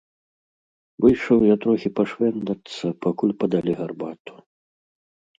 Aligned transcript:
Выйшаў 1.03 1.43
я 1.47 1.55
трохі 1.65 1.89
пашвэндацца, 1.99 2.85
пакуль 3.07 3.35
падалі 3.43 3.71
гарбату. 3.83 4.33